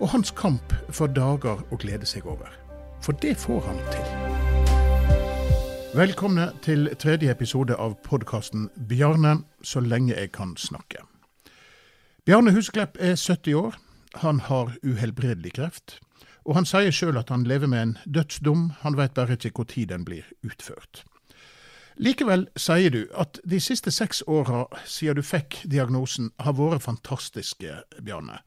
[0.00, 2.50] og hans kamp for dager å glede seg over.
[3.04, 4.06] For det får han til.
[5.94, 11.04] Velkomne til tredje episode av podkasten 'Bjarne så lenge jeg kan snakke'.
[12.26, 13.74] Bjarne Husklepp er 70 år.
[14.14, 16.00] Han har uhelbredelig kreft.
[16.44, 19.86] Og han sier sjøl at han lever med en dødsdom, han vet bare ikke når
[19.88, 21.04] den blir utført.
[21.96, 27.82] Likevel sier du at de siste seks åra siden du fikk diagnosen, har vært fantastiske,
[28.02, 28.40] Bjarne.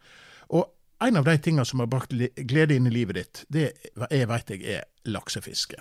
[1.04, 2.14] En av de tingene som har brakt
[2.50, 3.68] glede inn i livet ditt, det
[4.10, 5.78] jeg vet jeg er laksefiske.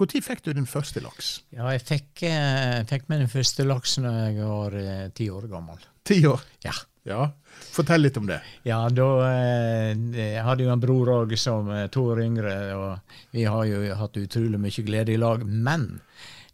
[0.00, 1.42] Når fikk du din første laks?
[1.52, 5.46] Ja, Jeg fikk, eh, fikk meg den første laksen da jeg var eh, ti år
[5.50, 5.76] gammel.
[6.08, 6.40] Ti år?
[6.64, 6.72] Ja.
[7.04, 7.26] ja.
[7.74, 8.40] Fortell litt om det.
[8.64, 13.44] Ja, da eh, Jeg hadde jo en bror òg som to år yngre, og vi
[13.44, 15.44] har jo hatt utrolig mye glede i lag.
[15.44, 16.00] Men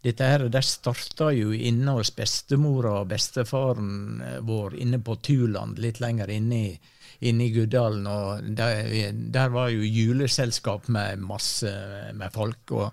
[0.07, 6.01] dette her, det starta jo inne hos bestemora og bestefaren vår inne på Tuland, litt
[6.03, 6.77] lenger inne i
[7.19, 8.07] inne i Guddalen.
[8.07, 11.71] og der, der, var jo juleselskap med masse
[12.13, 12.71] med folk.
[12.71, 12.91] og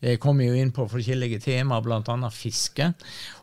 [0.00, 2.30] jeg kom jo inn på forskjellige temaer, bl.a.
[2.30, 2.92] fiske.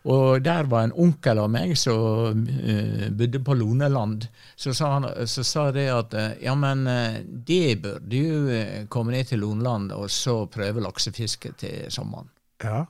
[0.07, 4.27] Og der var en onkel av meg som uh, bodde på Loneland.
[4.55, 6.85] Så sa, han, så sa det at uh, ja, men
[7.25, 12.31] det bør du komme ned til Loneland og så prøve laksefiske til sommeren.
[12.63, 12.85] Ja.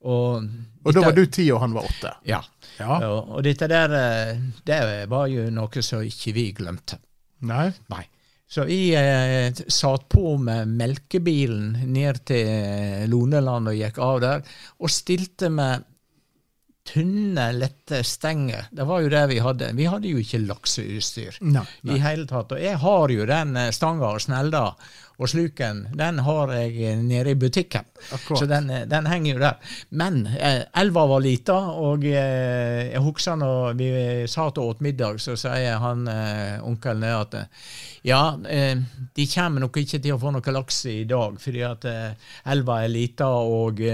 [0.00, 0.46] Og,
[0.84, 2.14] og da var du ti og han var åtte?
[2.28, 2.40] Ja.
[2.78, 2.94] ja.
[3.04, 3.92] Og, og, dette der,
[4.64, 7.00] det var jo noe som ikke vi glemte.
[7.48, 7.68] Nei?
[7.92, 8.06] Nei.
[8.50, 14.42] Så jeg eh, satt på med melkebilen ned til Loneland og gikk av der,
[14.82, 15.86] og stilte med
[16.86, 18.66] tynne, lette stenger.
[18.70, 19.70] Det var jo det vi hadde.
[19.76, 22.56] Vi hadde jo ikke lakseutstyr i hele tatt.
[22.56, 24.64] Og jeg har jo den eh, stanga og snelda
[25.20, 27.84] og sluken, den har jeg nede i butikken.
[28.08, 28.38] Akkurat.
[28.38, 29.74] Så den, eh, den, henger jo der.
[29.90, 33.90] Men eh, elva var lita, og eh, jeg husker når vi
[34.32, 37.36] satt og åt middag, så sier han eh, onkelen at
[38.08, 38.80] ja, eh,
[39.14, 42.80] de kommer nok ikke til å få noe laks i dag, fordi at eh, elva
[42.86, 43.84] er lita, og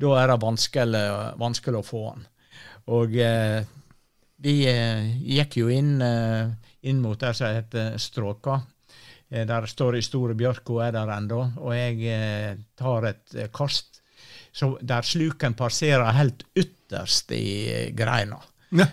[0.00, 1.06] da er det vanskelig,
[1.40, 2.28] vanskelig å få den.
[2.94, 3.64] Og eh,
[4.44, 6.52] vi eh, gikk jo inn, eh,
[6.90, 8.60] inn mot der som heter Stråka.
[9.30, 11.40] Eh, der står i Store Bjørko er der ennå.
[11.62, 14.02] Og jeg eh, tar et eh, kast
[14.54, 18.38] så der sluken passerer helt ytterst i greina.
[18.70, 18.86] Ja.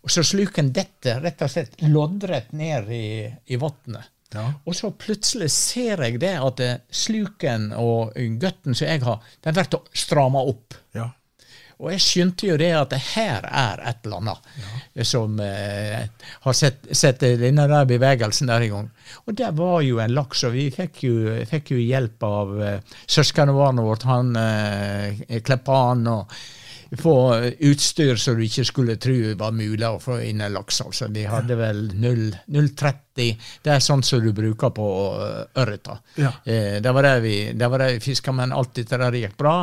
[0.00, 3.06] Og så sluken detter rett og slett loddrett ned i,
[3.52, 4.11] i vannet.
[4.32, 4.46] Ja.
[4.64, 9.82] Og så plutselig ser jeg det at sluken og gutten som jeg har, den blir
[10.04, 10.78] stramma opp.
[10.96, 11.10] Ja.
[11.82, 15.06] Og jeg skjønte jo det at det her er et eller annet ja.
[15.08, 16.04] som eh,
[16.44, 18.86] har sett, sett denne der bevegelsen der i gang.
[19.26, 21.16] Og det var jo en laks, og vi fikk jo,
[21.50, 24.06] fikk jo hjelp av eh, søskenbarnet vårt.
[24.06, 26.06] Han eh, Kleppan.
[26.12, 26.36] og
[26.98, 30.82] få utstyr som du ikke skulle tro var mulig å få inn en laks.
[30.84, 31.08] Altså.
[31.12, 33.30] De hadde vel 0,30.
[33.62, 34.88] Det er sånn som du bruker på
[35.24, 35.98] eh, ørreta.
[36.20, 36.34] Ja.
[36.44, 39.36] Eh, det var det vi, det var det vi fiska, men alt dette der gikk
[39.40, 39.56] bra.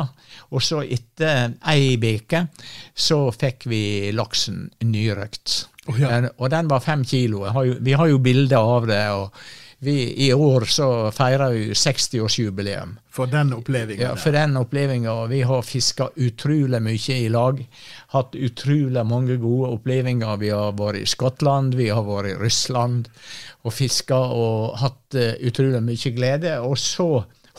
[0.50, 2.44] Og så etter ei uke
[2.94, 3.82] så fikk vi
[4.14, 5.56] laksen nyrøkt.
[5.90, 6.20] Oh, ja.
[6.36, 7.46] Og den var fem kilo.
[7.46, 9.04] Har jo, vi har jo bilder av det.
[9.14, 9.34] og
[9.82, 12.98] vi, I år så feirer vi 60-årsjubileum.
[13.08, 14.02] For den opplevelsen?
[14.02, 15.30] Ja, for den opplevelsen.
[15.30, 17.62] Vi har fiska utrolig mye i lag.
[18.12, 20.36] Hatt utrolig mange gode opplevelser.
[20.42, 23.08] Vi har vært i Skottland, vi har vært i Russland
[23.64, 26.58] og fiska og hatt uh, utrolig mye glede.
[26.60, 27.08] Og så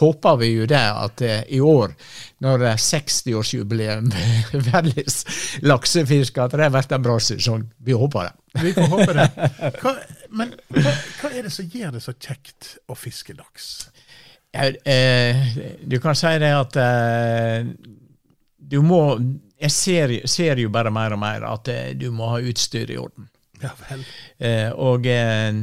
[0.03, 1.97] håper vi jo det at uh, i år,
[2.45, 4.13] når det er 60-årsjubileum
[4.69, 5.23] verdens
[5.65, 7.65] laksefiske, at det blir en bra sesong.
[7.81, 8.40] Vi håper det.
[8.59, 9.27] Vi får håpe det.
[9.81, 9.93] Hva,
[10.35, 13.69] men hva, hva, er det som gjør det så kjekt å fiske laks?
[14.51, 15.37] Ja, eh,
[15.87, 17.69] du kan si det at eh,
[18.71, 18.99] du må
[19.61, 22.97] Jeg ser, ser, jo bare mer og mer at eh, du må ha utstyr i
[22.99, 23.29] orden.
[23.61, 24.03] Ja vel.
[24.41, 25.61] Eh, og eh,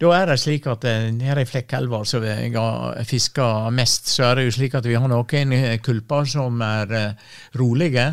[0.00, 4.40] da er det slik at nede i Flekkelva, som jeg har fiska mest, så er
[4.40, 6.94] det jo slik at vi har noen kulper som er
[7.60, 8.06] rolige.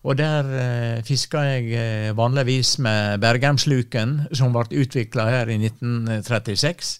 [0.00, 6.94] Og der eh, fiska jeg eh, vanligvis med bergemsluken, som ble utvikla her i 1936.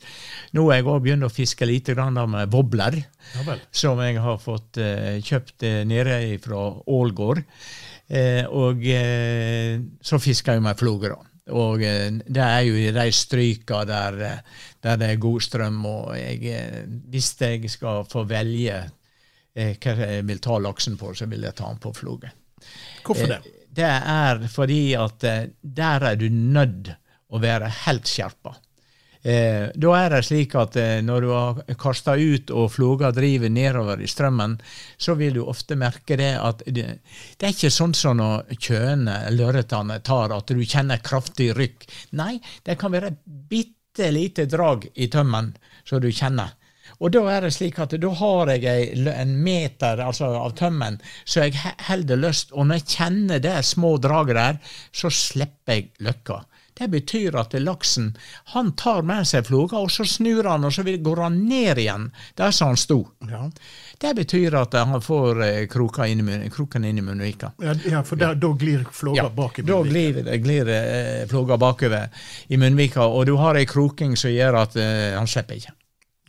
[0.56, 4.76] Nå har jeg òg begynt å fiske litt med wobbler, ja som jeg har fått
[4.82, 7.40] eh, kjøpt eh, nede fra Ålgård.
[8.10, 11.16] Eh, og eh, så fisker jeg med flogere.
[11.56, 15.79] Og eh, det er jo i de stryka der, eh, der det er god strøm.
[15.87, 18.82] Og jeg, eh, hvis jeg skal få velge
[19.50, 22.31] hva jeg vil ta laksen på, så vil jeg ta den på floge.
[23.05, 23.41] Hvorfor det?
[23.70, 25.25] Det er fordi at
[25.61, 26.93] der er du nødt
[27.31, 28.55] å være helt skjerpa.
[29.22, 33.52] Eh, da er det slik at eh, når du har kasta ut og floga driver
[33.52, 34.55] nedover i strømmen,
[34.96, 36.87] så vil du ofte merke det at det,
[37.37, 41.84] det er ikke sånn som når kjøene, lørretene, tar at du kjenner kraftig rykk.
[42.17, 45.52] Nei, det kan være bitte lite drag i tømmen
[45.84, 46.56] som du kjenner.
[47.00, 51.46] Og da er det slik at da har jeg en meter altså av tømmen, så
[51.46, 52.52] jeg holder løst.
[52.52, 54.58] Og når jeg kjenner det små draget der,
[54.93, 56.40] så slipper jeg løkka.
[56.75, 58.17] Det betyr at laksen
[58.55, 62.08] han tar med seg floga, og så snur han, og så går han ned igjen
[62.38, 63.00] der som han sto.
[63.31, 63.50] Ja,
[64.00, 67.52] Det betyr at han får kroken inn i kroken inn i munnvika.
[67.61, 71.56] ja, ja for der, da glir floga Ja, bak i da glir, glir eh, floga
[71.61, 72.08] bakover
[72.49, 75.72] i munnvika, og du har ei kroking som gjør at eh, han slipper ikke.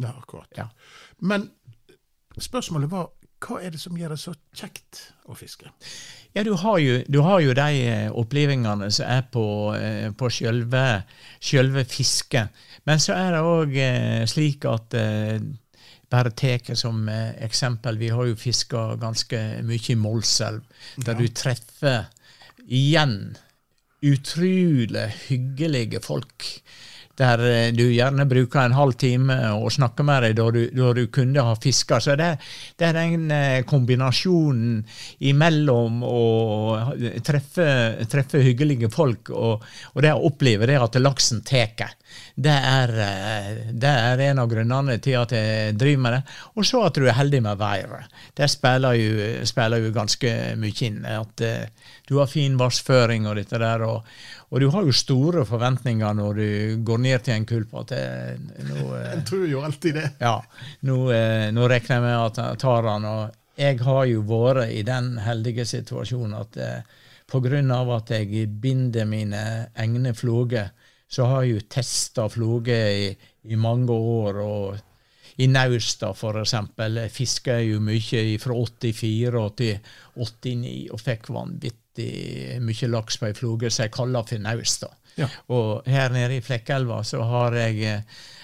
[0.02, 0.50] Ja, akkurat.
[0.58, 0.68] Ja.
[1.20, 1.50] Men
[2.38, 3.10] spørsmålet var
[3.42, 5.70] hva er det som gjør det så kjekt å fiske?
[6.36, 9.46] Ja, du har jo, du har jo de eh, opplevelsene som er på,
[9.76, 10.86] eh, på selve,
[11.44, 12.62] sjølve fisket.
[12.88, 14.96] Men så er det òg eh, slik at
[16.12, 20.66] bare tar som eksempel, vi har jo fiska ganske mye i Målselv,
[21.06, 22.10] der du treffer
[22.68, 23.34] igjen
[24.02, 26.48] utrolig hyggelige folk.
[27.20, 30.92] Der eh, du gjerne bruker en halv time og snakker med deg da du, da
[30.96, 32.00] du kunne ha fiska.
[32.04, 32.32] Så det,
[32.80, 34.82] det er den eh, kombinasjonen
[35.32, 36.22] imellom å
[37.26, 37.68] treffe,
[38.12, 41.96] treffe hyggelige folk og, og det å oppleve det at laksen tar.
[42.36, 46.22] Det er, eh, det er en av grunnene til at jeg driver med det.
[46.56, 48.12] Og så at du er heldig med været.
[48.38, 51.04] Det spiller jo, spiller jo ganske mye inn.
[51.06, 51.44] At
[52.08, 53.86] du har fin vassføring og dette der.
[53.88, 54.08] Og,
[54.52, 56.48] og du har jo store forventninger når du
[56.84, 58.02] går ned til en kulp at det,
[58.68, 60.08] nå, eh, En tror jo alltid det.
[60.20, 60.36] ja,
[60.88, 63.08] nå, eh, nå regner jeg med at jeg tar han.
[63.08, 66.60] Og jeg har jo vært i den heldige situasjonen at
[67.32, 67.64] pga.
[67.88, 69.44] på at jeg binder mine
[69.76, 70.72] egne floger,
[71.08, 73.12] så har jeg jo testa floger i,
[73.44, 74.44] i mange år.
[74.44, 74.91] og
[75.42, 82.60] i Nausta, for eksempel, fiska jeg jo mye fra 84 til 89 og fikk vanvittig
[82.62, 84.92] mye laks på ei floge som jeg kaller for Nausta.
[85.18, 85.28] Ja.
[85.52, 87.98] Og her nede i Flekkelva så har jeg ei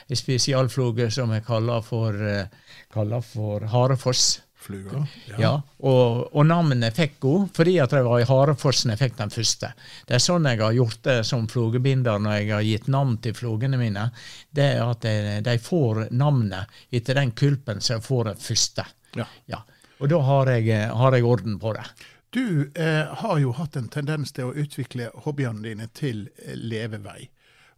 [0.08, 2.48] en spesialfloge som jeg kaller for, eh,
[2.94, 4.42] kaller for Harefoss.
[4.68, 5.06] Fluga.
[5.40, 5.54] Ja.
[5.80, 9.72] og, og navnet fikk hun fordi at det var i Harefossen jeg fikk den første.
[10.08, 13.38] Det er sånn jeg har gjort det som flogebinder når jeg har gitt navn til
[13.38, 14.10] flogene mine.
[14.52, 18.86] Det er at de, de får navnet etter den kulpen som får den første.
[19.18, 19.28] Ja.
[19.48, 19.64] Ja.
[19.98, 21.88] Og da har jeg, har jeg orden på det.
[22.36, 27.30] Du eh, har jo hatt en tendens til å utvikle hobbyene dine til eh, levevei.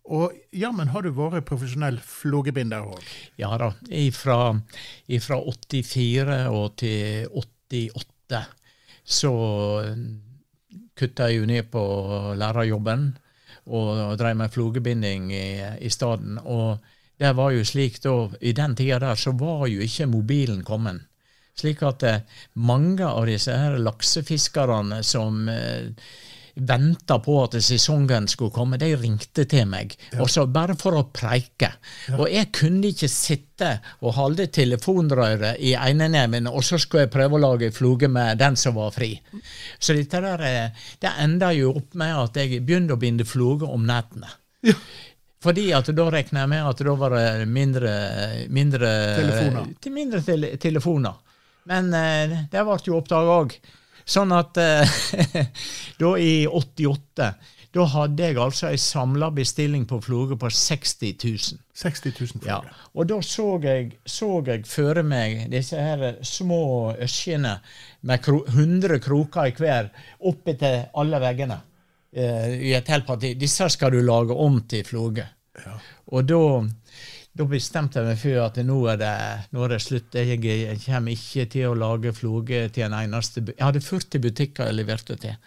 [0.10, 3.10] Og jammen har du vært profesjonell flogebinder òg.
[3.38, 3.72] Ja da.
[3.94, 4.56] Ifra
[5.08, 8.46] 84 og til 88
[9.10, 9.34] så
[11.00, 11.84] kutta jeg jo ned på
[12.38, 13.12] lærerjobben
[13.70, 15.46] og drev med flogebinding i,
[15.86, 16.40] i staden.
[16.42, 16.80] Og
[17.20, 21.06] det var jo slik da, i den tida der så var jo ikke mobilen kommet.
[21.60, 22.22] Slik at eh,
[22.56, 25.92] mange av disse her laksefiskerne som eh,
[26.60, 29.96] venta på at sesongen skulle komme, de ringte til meg.
[30.12, 30.22] Ja.
[30.26, 31.72] Også bare for å preike.
[32.18, 33.72] Og jeg kunne ikke sitte
[34.04, 38.58] og holde telefonrøret i eneneven, og så skulle jeg prøve å lage fluge med den
[38.60, 39.14] som var fri.
[39.80, 43.68] Så dette der, eh, det enda jo opp med at jeg begynte å binde fluge
[43.68, 44.32] om nettene.
[44.66, 44.76] Ja.
[45.40, 47.92] Fordi at da regner jeg med at da var det mindre,
[48.52, 49.70] mindre Telefoner.
[49.96, 51.16] Mindre tele telefoner.
[51.70, 53.56] Men eh, det ble jo oppdaga òg.
[54.10, 55.00] Sånn at eh,
[56.02, 57.32] da i 88
[57.70, 61.60] da hadde jeg altså ei samla bestilling på Florø på 60 000.
[61.78, 62.58] 60 000 Ja,
[62.98, 67.60] og da så jeg, så jeg føre meg disse her små øskjene
[68.10, 69.92] med kro 100 kroker i hver
[70.32, 71.60] oppi til alle veggene
[72.10, 73.36] eh, i et helt parti.
[73.38, 75.28] Disse skal du lage om til Florø.
[75.60, 75.78] Ja.
[76.10, 76.42] Og da,
[77.40, 79.16] da bestemte jeg meg for at nå er det,
[79.56, 80.16] nå er det slutt.
[80.20, 84.68] Jeg, jeg kommer ikke til å lage floge til en eneste Jeg hadde 40 butikker
[84.68, 85.38] jeg leverte til.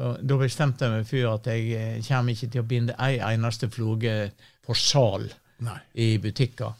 [0.00, 3.18] Og da bestemte jeg meg for at jeg eh, kommer ikke til å binde ei
[3.34, 4.16] eneste floge
[4.64, 5.28] for sal
[5.64, 5.78] Nei.
[5.94, 6.74] i butikker.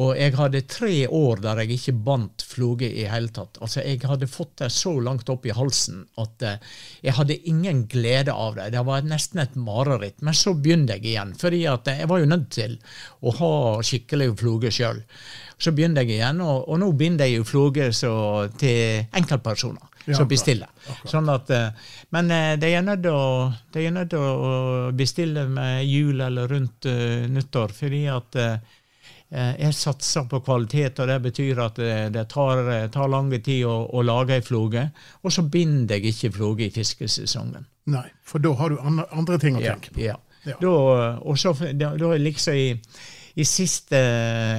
[0.00, 3.58] Og jeg hadde tre år der jeg ikke bandt floge i hele tatt.
[3.60, 6.58] Altså, Jeg hadde fått det så langt opp i halsen at eh,
[7.02, 8.70] jeg hadde ingen glede av det.
[8.76, 10.20] Det var nesten et mareritt.
[10.20, 12.78] Men så begynte jeg igjen, fordi jeg var jo nødt til
[13.20, 13.52] å ha
[13.84, 15.02] skikkelig floge sjøl.
[15.60, 17.90] Så begynte jeg igjen, og, og nå binder jeg jo floge
[18.60, 19.89] til enkeltpersoner.
[20.06, 20.68] Som bestiller.
[21.04, 26.88] Sånn at, eh, men eh, de er nødt til å, bestille med jul eller rundt
[26.88, 28.44] eh, nyttår, fordi at
[29.30, 31.76] jeg satser på kvalitet, og det betyr at
[32.10, 34.82] det, tar, tar lang tid å, å lage ei floge.
[35.22, 37.68] Og så binder jeg ikke floge i fiskesesongen.
[37.94, 40.02] Nei, for da har du andre, andre ting å tenke på.
[40.08, 40.16] ja.
[40.48, 40.56] Ja.
[40.56, 40.74] Da,
[41.20, 42.68] og så, da, da liksom i,
[43.38, 43.98] i siste,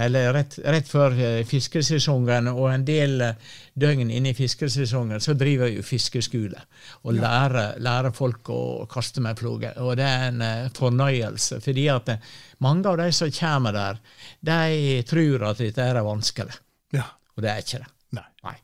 [0.06, 1.16] eller rett, rett før
[1.50, 3.24] fiskesesongen og en del
[3.74, 6.60] døgn inne i fiskesesongen, så driver jeg jo fiskeskole
[7.08, 9.78] og lærer, lærer folk å kaste med ploger.
[9.80, 12.18] Og det er en eh, fornøyelse, fordi at eh,
[12.60, 14.01] mange av de som kommer der,
[14.42, 16.58] de tror at dette er vanskelig,
[16.92, 17.06] Ja.
[17.38, 17.92] og det er ikke det.
[18.20, 18.25] Nei.
[18.44, 18.56] Nei.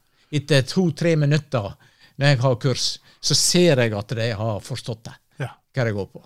[0.42, 1.72] Etter to-tre minutter
[2.18, 2.88] når jeg har kurs,
[3.22, 5.54] så ser jeg at de har forstått det, Ja.
[5.74, 6.24] hva det går på.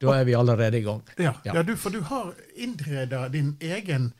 [0.00, 1.00] Da er vi allerede i gang.
[1.18, 1.54] Ja, Ja.
[1.54, 1.62] ja.
[1.62, 4.12] du, for du har innreda din egen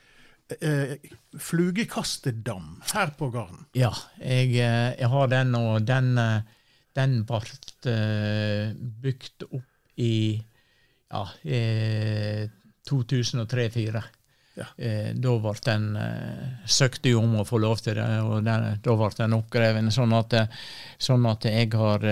[0.60, 0.96] eh,
[1.38, 3.66] flugekastedam her på gården.
[3.76, 6.42] Ja, jeg, eh, jeg har den, og den, eh,
[6.98, 7.42] den ble
[7.92, 10.14] eh, bygd opp i
[11.10, 12.48] ja, eh,
[12.90, 14.02] 2003-2004.
[14.58, 14.64] Ja.
[14.76, 18.80] Eh, da ble den eh, søkte jo om å få lov til det, og den,
[18.82, 19.92] da ble den oppgreven.
[19.94, 20.34] Sånn at,
[20.98, 22.02] sånn at jeg, har,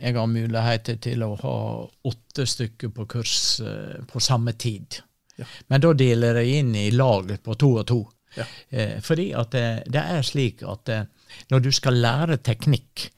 [0.00, 1.56] jeg har muligheter til å ha
[2.08, 3.36] åtte stykker på kurs
[4.08, 5.02] på samme tid.
[5.40, 5.48] Ja.
[5.72, 8.00] Men da deler jeg inn i lag på to og to.
[8.36, 8.46] Ja.
[8.70, 11.08] Eh, fordi at det, det er slik at eh,
[11.50, 13.08] når du skal lære teknikk,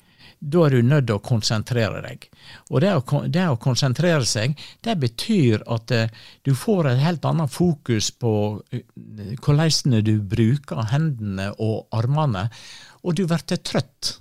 [0.43, 2.25] da er du nødt til å konsentrere deg.
[2.73, 6.11] Og det å, det å konsentrere seg, det betyr at eh,
[6.43, 8.33] du får et helt annet fokus på
[8.73, 8.83] eh,
[9.39, 12.49] hvordan du bruker hendene og armene,
[13.03, 14.17] og du blir trøtt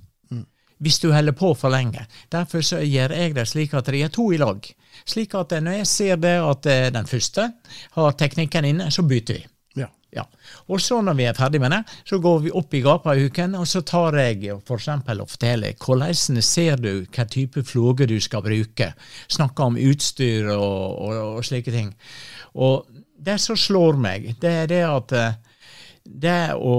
[0.82, 2.08] hvis du holder på for lenge.
[2.34, 4.66] Derfor så gjør jeg det slik at de er to i lag.
[5.06, 7.48] Slik at eh, når jeg ser det at eh, den første
[7.98, 9.46] har teknikken inne, så bytter vi.
[9.82, 9.88] Ja.
[10.12, 10.26] Ja.
[10.68, 13.68] Og så når vi er ferdig med det, så går vi opp i gapahuken, og
[13.68, 18.44] så tar jeg for eksempel og forteller hvordan ser du hva type floge du skal
[18.46, 18.92] bruke.
[19.32, 21.94] Snakker om utstyr og, og, og slike ting.
[22.60, 22.90] Og
[23.22, 25.40] det som slår meg, det er det at eh,
[26.04, 26.76] det å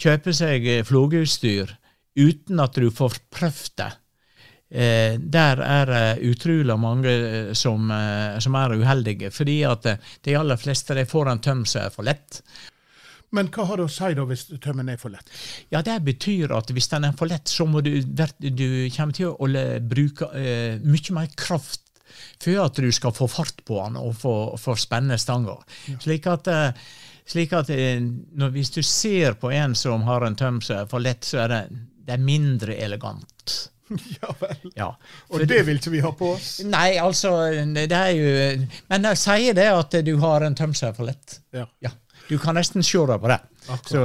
[0.00, 1.74] kjøpe seg flogeutstyr
[2.18, 3.90] uten at du får prøvd det,
[4.70, 9.32] Eh, der er det utrolig mange eh, som, eh, som er uheldige.
[9.34, 12.42] Fordi at eh, de aller fleste de får en tøm som er for lett.
[13.34, 15.28] Men hva har det å si da hvis tømmen er for lett?
[15.70, 19.30] Ja, Det betyr at hvis den er for lett, så må du, du kommer til
[19.30, 19.50] å
[19.86, 21.86] bruke eh, mye mer kraft
[22.40, 25.58] for at du skal få fart på den og få, få spenne stanga.
[26.02, 26.96] Slik at, eh,
[27.28, 30.90] slik at eh, når, hvis du ser på en som har en tøm som er
[30.90, 31.62] for lett, så er det,
[32.08, 33.70] det er mindre elegant.
[34.20, 34.72] ja vel.
[34.76, 34.90] Ja.
[35.30, 36.60] Og det vil ikke vi ha på oss?
[36.66, 37.32] Nei, altså
[37.74, 41.40] det er jo Men jeg sier det at du har en tøm er for lett.
[41.56, 41.66] Ja.
[41.82, 41.94] Ja.
[42.30, 43.40] Du kan nesten se det på det.
[43.90, 44.02] Så,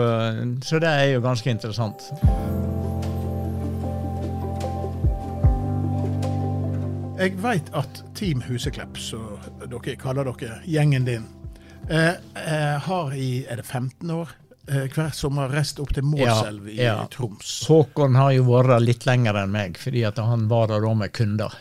[0.66, 2.08] så det er jo ganske interessant.
[7.16, 11.30] Jeg veit at Team Huseklepp, som dere kaller dere, gjengen din,
[11.88, 14.34] eh, eh, har i er det 15 år
[14.66, 17.06] hver sommer reist opp til Målselv i Ja, ja.
[17.12, 17.54] Troms.
[17.70, 21.54] Håkon har jo vært litt lenger enn meg, fordi han var der da med kunder.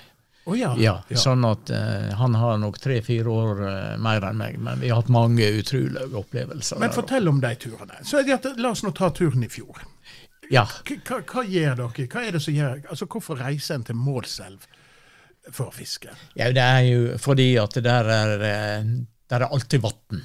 [0.45, 0.75] Å ja.
[0.77, 4.91] Ja, Sånn at uh, han har nok tre-fire år uh, mer enn meg, men vi
[4.93, 6.81] har hatt mange utrolige opplevelser.
[6.83, 7.97] Men fortell om de turene.
[8.05, 9.81] Så er det at, La oss nå ta turen i fjor.
[10.53, 12.09] Ja, hva, hva gjør dere?
[12.13, 14.67] Hva er det som gjør Altså, Hvorfor reiser en til Målselv
[15.49, 16.13] for å fiske?
[16.37, 18.91] ja, det er jo fordi at der er, eh,
[19.33, 20.21] der er alltid vann.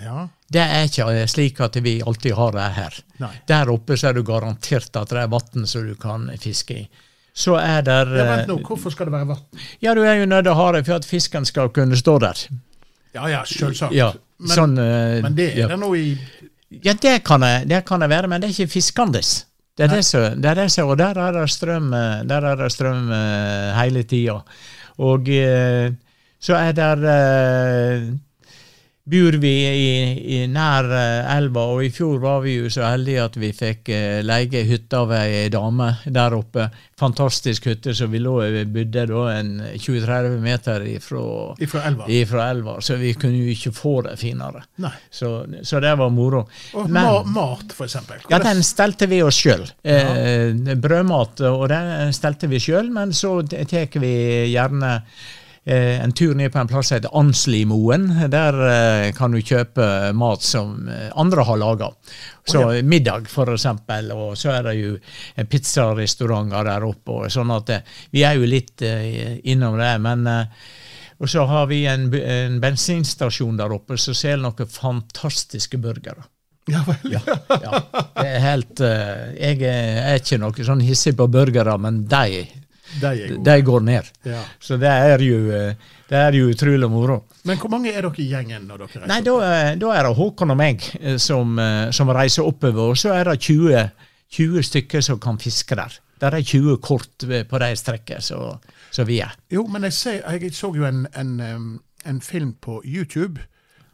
[0.00, 0.28] Ja?
[0.52, 2.98] Det er ikke eh, slik at vi alltid har det her.
[3.22, 3.32] Nei.
[3.48, 6.84] Der oppe så er du garantert at det er vann som du kan fiske i.
[7.32, 9.44] Så er der Ja, Vent eh, nå, hvorfor skal det være vann?
[9.80, 12.18] Ja, du er jo nødt til å ha det for at fisken skal kunne stå
[12.24, 12.44] der.
[13.12, 13.94] Ja ja, selvsagt.
[13.96, 15.70] Ja, men, sånn, eh, men det er ja.
[15.72, 16.06] det nå i
[16.82, 19.42] Ja, det kan, det, det kan jeg være, men det er ikke fiskandes.
[19.76, 22.48] Det er det som, det er det så, og der er det strøm, eh, der
[22.50, 24.38] er det strøm eh, hele tida.
[25.04, 25.92] Og eh,
[26.42, 28.10] så er det eh,
[29.04, 29.86] bor vi i,
[30.36, 33.88] i nær eh, elva, og i fjor var vi jo så heldige at vi fikk
[33.90, 36.68] eh, leie hytte av ei dame der oppe.
[37.02, 41.24] Fantastisk hytte, så vi lå, vi bodde da en 20-30 meter ifra,
[41.66, 42.06] ifra elva.
[42.14, 44.62] ifra elva, så vi kunne jo ikke få det finere.
[45.10, 45.32] Så,
[45.66, 46.44] så det var moro.
[46.78, 48.22] Og Men- ma mat, for eksempel.
[48.30, 49.66] Ja, den stelte vi oss sjøl.
[49.82, 54.14] Eh, brødmat, og den stelte vi sjøl, men så tar vi
[54.54, 58.08] gjerne eh, en tur ned på en plass som heter Anslimoen.
[58.32, 61.92] Der eh, kan du kjøpe mat som eh, andre har laga.
[62.44, 64.10] Så Å, middag, for eksempel.
[64.16, 64.96] Og så er det jo
[65.38, 67.20] en pizzarestauranter der oppe.
[67.22, 69.92] Og sånn at eh, vi er jo litt eh, innom det.
[70.02, 70.64] Men eh,
[71.22, 76.24] og så har vi en, en bensinstasjon der oppe som selger noen fantastiske burgere.
[76.70, 77.14] Ja vel.
[77.14, 77.78] Ja, ja.
[78.14, 82.42] Det er helt eh, Jeg er ikke noe sånn hissig på burgere, men de,
[83.00, 84.08] De de går ned.
[84.28, 84.42] Ja.
[84.60, 85.74] Så det er jo, eh,
[86.08, 87.22] det er jo utrolig moro.
[87.44, 89.08] Men hvor mange er dere i gjengen når dere reiser?
[89.08, 91.58] Nei, da, eh, da er det Håkon og meg eh, som,
[91.90, 93.86] som reiser oppover, og så er det 20,
[94.36, 95.98] 20 stykker som kan fiske der.
[96.22, 98.58] Der er 20 kort på det strekket så,
[98.90, 99.32] så vi er.
[99.50, 103.40] Jo, men jeg, ser, jeg så jo en, en, en film på YouTube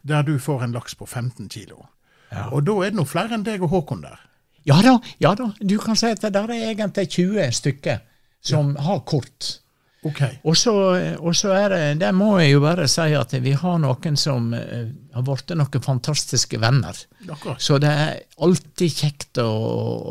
[0.08, 1.86] der du får en laks på 15 kilo.
[2.32, 2.50] Ja.
[2.52, 4.20] Og da er det noe flere enn deg og Håkon der.
[4.68, 5.48] Ja da, ja da.
[5.64, 8.02] Du kan si at det der er egentlig 20 stykker
[8.44, 9.58] som har kort.
[10.06, 10.36] Okay.
[10.46, 10.72] Og så,
[11.18, 14.52] og så er det Det må jeg jo bare si at vi har noen som
[14.54, 17.00] eh, har blitt noen fantastiske venner.
[17.26, 17.58] Akkurat.
[17.62, 19.48] Så det er alltid kjekt å,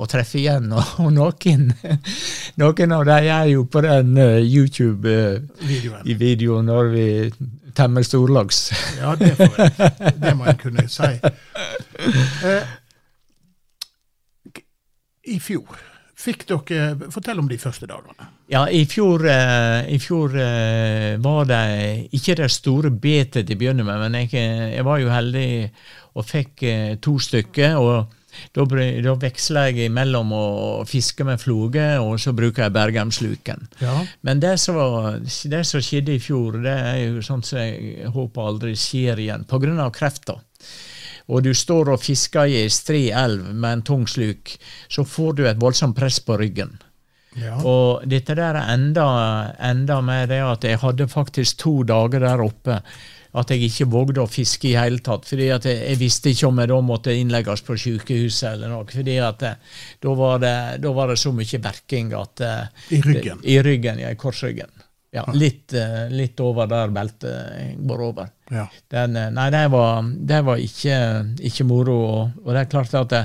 [0.04, 0.68] å treffe igjen.
[0.76, 1.72] Og, og noen,
[2.60, 7.08] noen av dem er jo på den eh, YouTube eh, når vi
[7.78, 8.66] temmer storlaks.
[9.00, 9.92] Ja, det, får jeg,
[10.24, 11.14] det må jeg kunne si.
[12.44, 12.76] Eh,
[15.32, 15.87] I fjor
[16.18, 18.30] fikk dere Fortell om de første dagene.
[18.50, 21.64] Ja, i fjor, eh, i fjor eh, var det
[22.16, 25.50] ikke det store betet til å begynne med, men jeg, eh, jeg var jo heldig
[26.18, 26.64] og fikk
[27.04, 27.76] to stykker.
[27.78, 28.16] og
[28.54, 30.46] da, da veksler jeg mellom å
[30.90, 33.68] fiske med floge, og så bruker jeg bergamsluken.
[33.82, 33.96] Ja.
[34.22, 38.12] Men det som, var, det som skjedde i fjor, det er jo sånn som jeg
[38.14, 39.90] håper aldri skjer igjen, pga.
[39.94, 40.42] krefter.
[41.28, 44.54] Og du står og fisker i ei stri elv med en tung sluk,
[44.88, 46.78] så får du et voldsomt press på ryggen.
[47.36, 47.58] ja.
[47.64, 52.42] Og dette der er enda, enda med det at jeg hadde faktisk to dager der
[52.42, 52.82] oppe
[53.38, 55.28] at jeg ikke vågde å fiske i hele tatt.
[55.30, 58.88] fordi at jeg, jeg visste ikke om jeg da måtte innlegges på sykehuset eller noe.
[58.90, 59.60] fordi at eh,
[60.04, 63.44] da var det, da var det så mye verking at eh, I ryggen.
[63.44, 64.14] I ryggen, ja.
[64.14, 64.72] I korsryggen.
[65.16, 68.28] Ja, litt, eh, litt over der beltet går over.
[68.52, 68.66] ja.
[68.92, 70.98] Den, eh, nei, det var, det var ikke,
[71.48, 71.96] ikke moro.
[72.04, 73.24] Og, og det er klart at det,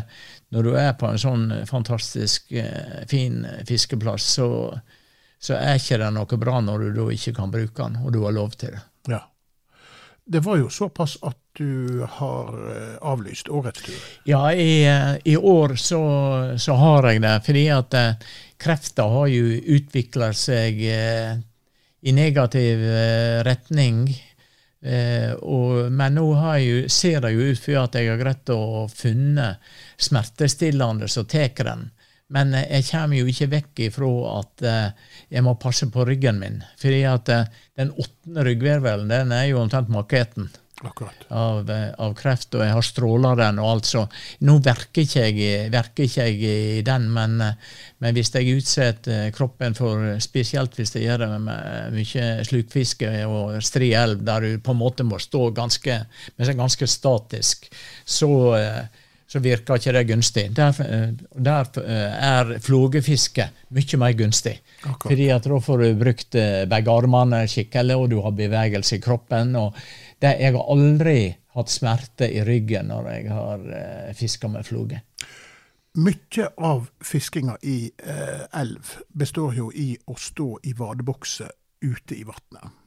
[0.54, 4.48] når du er på en sånn fantastisk eh, fin fiskeplass, så,
[5.42, 8.22] så er ikke det noe bra når du da ikke kan bruke den, og du
[8.24, 8.82] har lov til det.
[9.16, 9.24] ja.
[10.24, 13.96] Det var jo såpass at du har eh, avlyst årets tur.
[14.24, 15.99] Ja, i, eh, i år så,
[16.62, 18.28] så har jeg det, fordi at eh,
[18.62, 21.42] krefter har jo utvikla seg eh,
[22.02, 24.04] i negativ eh, retning.
[24.82, 26.26] Eh, og, men nå
[26.58, 29.52] jeg ser det jo ut for at jeg har greid å funne
[30.02, 31.91] smertestillende som tar den.
[32.32, 36.41] Men eh, jeg kommer jo ikke vekk ifra at eh, jeg må passe på ryggen
[36.43, 36.62] min.
[36.80, 37.47] fordi at eh,
[37.78, 40.61] den åttende ryggvirvelen den er jo omtrent Akkurat.
[41.28, 44.02] Av, eh, av kreft, og jeg har stråla den og alt, så
[44.47, 46.40] nå verker ikke jeg, verker ikke jeg
[46.78, 51.28] i den, men, eh, men hvis jeg utsetter kroppen for Spesielt hvis jeg gjør det
[51.45, 56.00] med mye slukfiske og stri elv, der du på en måte må stå ganske,
[56.36, 57.68] men er ganske statisk,
[58.04, 58.82] så, eh,
[59.32, 60.47] så virker ikke det gunstig.
[60.56, 64.58] Der, eh, der eh, er flågefiske mye mer gunstig.
[64.82, 65.12] Akkurat.
[65.12, 69.04] Fordi at da får du brukt eh, begge armene skikkelig, og du har bevegelse i
[69.04, 69.56] kroppen.
[69.56, 69.76] og
[70.23, 71.17] det, Jeg har aldri
[71.56, 75.02] hatt smerte i ryggen når jeg har eh, fiska med floge.
[76.00, 81.50] Mye av fiskinga i eh, elv består jo i å stå i vadebokser
[81.85, 82.78] ute i vannet.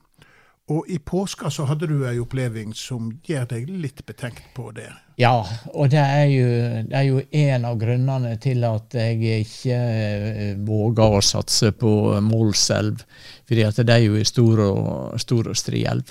[0.74, 4.88] Og i påska så hadde du ei oppleving som gjør deg litt betenkt på det.
[5.22, 6.48] Ja, og det er jo,
[6.88, 11.92] det er jo en av grunnene til at jeg ikke eh, våger å satse på
[12.26, 13.06] Målselv.
[13.46, 16.10] Fordi at det er jo ei stor og, stor og stri elv.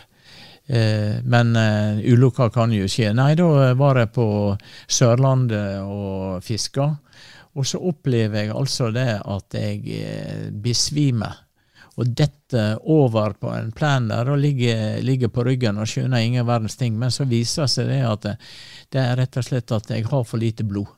[0.68, 3.12] Eh, men uh, ulykka kan jo skje.
[3.14, 4.28] Nei, da var jeg på
[4.88, 6.90] Sørlandet og fiska.
[7.56, 11.42] Og så opplever jeg altså det at jeg eh, besvimer.
[11.96, 16.48] Og detter over på en plen der og ligger, ligger på ryggen og skjønner ingen
[16.48, 16.98] verdens ting.
[17.00, 20.42] Men så viser seg det at det, er rett og slett at jeg har for
[20.42, 20.92] lite blod.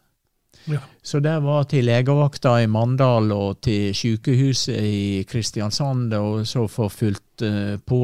[0.67, 0.81] Ja.
[1.05, 6.89] Så det var til legevakta i Mandal og til sykehuset i Kristiansand, og så få
[6.91, 8.01] fylt eh, på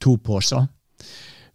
[0.00, 0.64] to poser.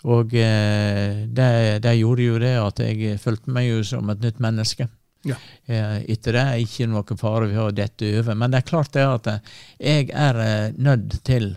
[0.08, 1.50] Og eh, det,
[1.84, 4.88] det gjorde jo det at jeg følte meg jo som et nytt menneske.
[5.28, 5.36] Ja.
[5.66, 8.38] Eh, etter det er ikke noen fare ved å dette over.
[8.38, 10.40] Men det er klart det at eh, jeg er
[10.78, 11.56] nødt til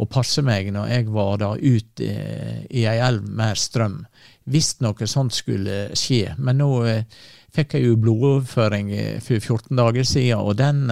[0.00, 4.00] å passe meg når jeg vader ut eh, i ei elv med strøm.
[4.50, 6.34] Hvis noe sånt skulle skje.
[6.42, 6.72] Men nå
[7.54, 8.90] fikk jeg jo blodoverføring
[9.22, 10.88] for 14 dager siden, og den,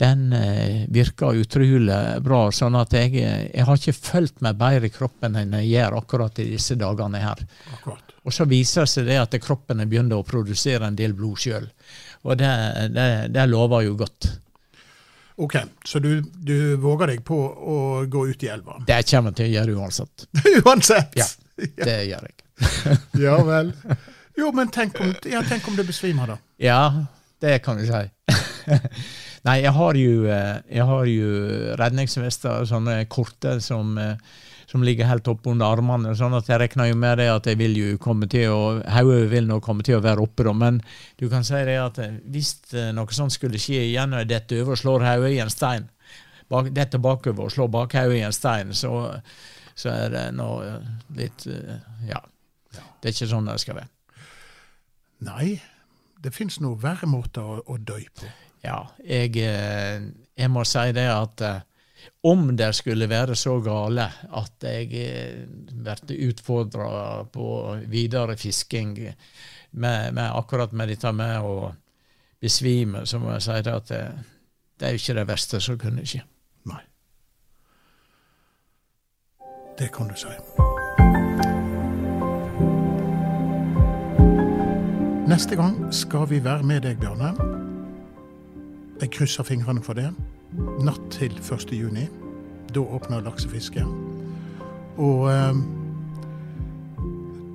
[0.00, 0.30] den
[0.88, 2.42] virker utrolig bra.
[2.54, 5.98] Sånn at jeg, eh, jeg har ikke følt meg bedre i kroppen enn jeg gjør
[6.00, 7.42] akkurat i disse dagene her.
[7.74, 8.14] Akkurat.
[8.24, 11.68] Og så viser det seg det at kroppen begynner å produsere en del blod sjøl.
[12.24, 12.50] Og det,
[12.96, 14.28] det, det lover jo godt.
[15.40, 15.56] Ok,
[15.88, 17.76] så du, du våger deg på å
[18.08, 18.76] gå ut i elva?
[18.84, 20.26] Det kommer jeg til å gjøre uansett.
[20.64, 21.16] Uansett!
[21.20, 21.28] Ja.
[21.76, 22.36] Det gjør jeg.
[23.26, 23.74] Ja vel.
[24.36, 26.36] Jo, men tenk om, ja, tenk om du besvimer, da.
[26.60, 26.82] Ja,
[27.44, 28.00] det kan du si.
[29.48, 31.28] Nei, jeg har jo, eh, jeg har jo
[31.80, 34.16] redningsvester, sånne korte som, eh,
[34.68, 36.14] som ligger helt oppe under armene.
[36.14, 39.30] sånn at jeg regner jo med det at jeg vil jo komme til å Hodet
[39.30, 40.52] vil nå komme til å være oppe, da.
[40.52, 40.82] Men
[41.18, 42.58] du kan si det at eh, hvis
[42.92, 45.88] noe sånt skulle skje igjen, og jeg detter over og slår hodet i en stein,
[46.50, 49.20] bak, detter bakover og slår bakhodet i en stein, så,
[49.74, 50.50] så er det nå
[51.16, 51.46] litt
[52.06, 52.20] Ja.
[53.00, 53.88] Det er ikke sånn det skal være.
[55.24, 55.60] Nei,
[56.20, 58.28] det fins noe verre måter å, å dø på.
[58.60, 60.02] Ja, jeg, eh,
[60.36, 61.62] jeg, må si det at eh,
[62.28, 64.04] om det skulle være så gale
[64.36, 67.46] at jeg eh, blir utfordra på
[67.88, 71.72] videre fisking med, med, akkurat med dette med å
[72.40, 74.02] besvime, så må jeg si det at det,
[74.80, 76.22] det er jo ikke det verste som kunne skje.
[76.68, 76.82] Nei.
[79.80, 80.32] Det kan du si.
[85.30, 87.59] Neste gang skal vi være med deg, Bjørne.
[89.00, 90.10] Jeg krysser fingrene for det.
[90.84, 91.70] Natt til 1.
[91.72, 92.04] juni.
[92.74, 93.86] Da åpner laksefisket.
[95.00, 95.60] Og eh,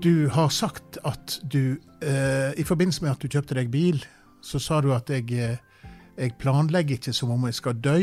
[0.01, 4.01] du har sagt at du eh, I forbindelse med at du kjøpte deg bil,
[4.41, 7.99] så sa du at jeg, eh, jeg planlegger ikke som om jeg skal dø,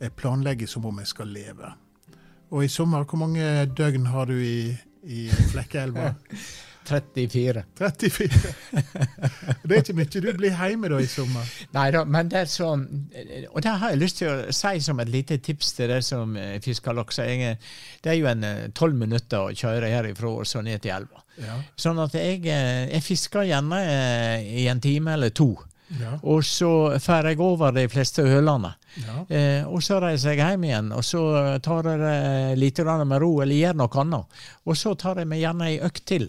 [0.00, 1.70] jeg planlegger som om jeg skal leve.
[2.50, 4.74] Og i sommer, hvor mange døgn har du i,
[5.06, 6.14] i Flekkelva?
[6.88, 7.64] 34.
[7.78, 8.28] 34.
[9.68, 10.08] Det er ikke mye.
[10.10, 11.46] Du blir hjemme da i sommer.
[11.76, 12.86] Nei da, men det er sånn
[13.52, 16.36] Og det har jeg lyst til å si som et lite tips til det som
[16.40, 17.20] eh, fisker laks.
[17.20, 21.24] Det er jo en eh, tolv minutter å kjøre herifra og så ned til elva.
[21.40, 21.60] Ja.
[21.78, 23.80] Sånn at jeg, eh, jeg fisker gjerne
[24.42, 25.52] i en time eller to.
[25.98, 26.12] Ja.
[26.22, 26.70] Og så
[27.02, 28.72] får jeg over de fleste hølene.
[29.00, 29.22] Ja.
[29.26, 31.22] Eh, og så reiser jeg hjem igjen, og så
[31.62, 34.42] tar jeg det litt med ro, eller gjør noe annet.
[34.66, 36.28] Og så tar jeg meg gjerne ei økt til.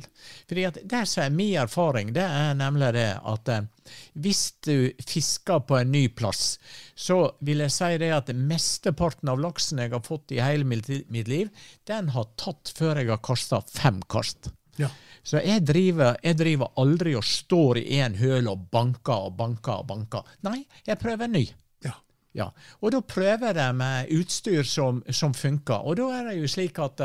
[0.49, 3.67] Fordi at Det som er min erfaring, det er nemlig det at eh,
[4.13, 6.57] hvis du fisker på en ny plass,
[6.95, 10.89] så vil jeg si det at mesteparten av laksen jeg har fått i hele mitt,
[11.11, 11.49] mitt liv,
[11.89, 14.51] den har tatt før jeg har kasta fem kast.
[14.81, 14.91] Ja.
[15.23, 19.83] Så jeg driver, jeg driver aldri og står i en høl og banker og banker
[19.83, 20.37] og banker.
[20.47, 21.43] Nei, jeg prøver ny.
[21.85, 21.93] Ja.
[22.37, 22.47] ja.
[22.81, 25.85] Og da prøver jeg med utstyr som, som, funker.
[25.85, 27.03] Og da er det jo slik at,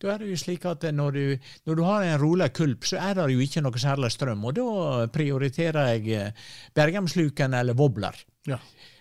[0.00, 3.28] det jo slik at når, du, når du har en rolig kulp, så er det
[3.34, 4.48] jo ikke noe særlig strøm.
[4.48, 8.16] Og da prioriterer jeg eh, Bergamsluken eller wobbler.
[8.48, 8.56] Ja.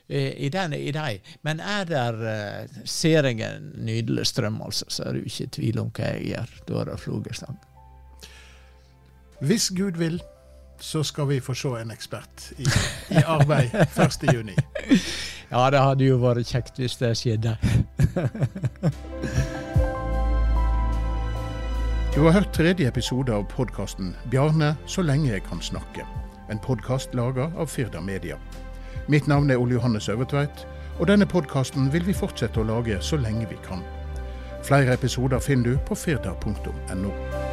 [0.10, 1.19] Eh, I, den, i de.
[1.47, 5.51] Men er der, eh, ser jeg en nydelig strøm, altså, så er det jo ikke
[5.62, 6.55] tvil om hva jeg gjør.
[6.67, 7.65] Da er det flugestang.
[9.39, 10.21] Hvis Gud vil,
[10.80, 12.67] så skal vi få se en ekspert i,
[13.12, 14.54] i arbeid 1.6.
[15.52, 17.58] Ja, det hadde jo vært kjekt hvis det skjedde.
[22.13, 26.06] du har hørt tredje episode av podkasten 'Bjarne så lenge jeg kan snakke'.
[26.52, 28.36] En podkast laga av Firda Media.
[29.08, 30.67] Mitt navn er Ole Johannes Øvertveit,
[30.99, 33.82] og denne podkasten vil vi fortsette å lage så lenge vi kan.
[34.63, 37.48] Flere episoder finner du på firda.no.